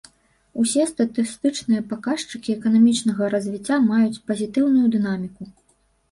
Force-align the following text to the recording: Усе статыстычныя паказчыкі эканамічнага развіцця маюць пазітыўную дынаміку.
Усе 0.61 0.83
статыстычныя 0.91 1.81
паказчыкі 1.91 2.53
эканамічнага 2.59 3.27
развіцця 3.33 3.77
маюць 3.89 4.21
пазітыўную 4.31 4.87
дынаміку. 4.97 5.43